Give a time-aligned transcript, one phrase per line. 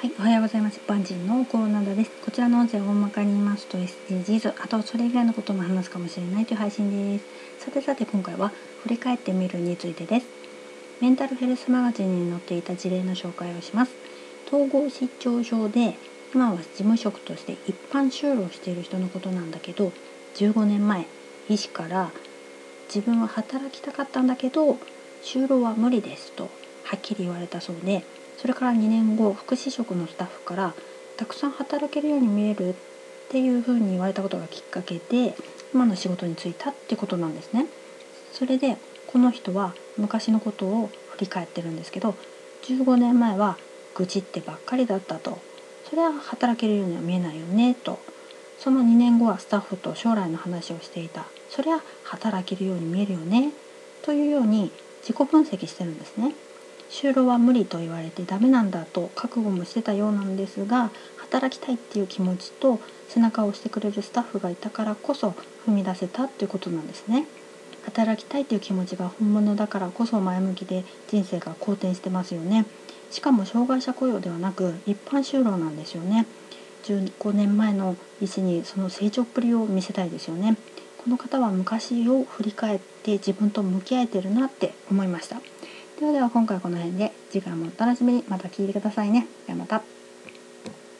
[0.00, 0.80] はい、おはようございます。
[0.86, 2.10] バンジーのコーナーです。
[2.24, 7.18] こちらの音声を大まかに言いますと SDGs、あとそれ以外のことも話すかもしれないという配信で
[7.58, 7.64] す。
[7.64, 8.52] さてさて今回は
[8.82, 10.26] 振り返ってみるについてです。
[11.00, 13.92] メンタルヘルスマガジンに載っていた事例の紹介をします。
[14.46, 15.96] 統合失調症で
[16.34, 19.92] 今は事務職として一般就労している人のことなんだけど、
[20.34, 21.06] 15年前
[21.48, 22.10] 医師から
[22.88, 24.78] 自分は働きたかったんだけど
[25.22, 26.50] 就労は無理ですと
[26.94, 28.04] はっきり言われたそうで。
[28.38, 30.74] それから2年後福祉職のスタッフから
[31.16, 32.74] たくさん働けるように見えるっ
[33.30, 35.34] ていうふうに言われたことがきっかけで
[35.72, 37.66] 今の仕事に就いたってことなんですね。
[38.32, 38.76] それで
[39.06, 42.14] この人は昔のことを振り返ってるんですけど
[42.64, 43.56] 15年前は
[43.94, 45.38] 愚痴ってばっかりだったと
[45.88, 48.00] それは働けるようには見えないよねと
[48.58, 53.52] その2年後はスタッフと将来の話をしていたそれは働けるように見えるよね
[54.02, 54.72] というように
[55.02, 56.34] 自己分析してるんですね。
[56.90, 65.34] 就労は無理と言われてダメなんだと覚悟もしてたようなんですが働きたいっていう気持ちと背中を押してくれるスタッフがいたからこそ
[65.66, 67.26] 踏み出せたっていうことなんですね。
[67.84, 72.66] 働きたいっていう気持ちが本物だからこそ前向きで人生が好転してますよね。
[73.10, 76.26] しかも障害者雇用ではなく一般就労なんですよね。
[76.84, 80.56] 15年前の医師にその成長っぷりを見せたいですよね。
[80.98, 85.40] この方は昔を振り返って自分と向き合えてるなって思いました。
[85.98, 89.26] ではでは今回はこの辺で次回もお楽しみにまた聞いてくださいね。
[89.46, 90.03] ではまた。